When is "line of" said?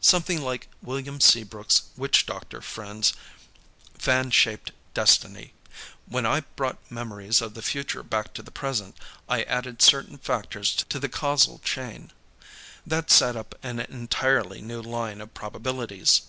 14.80-15.34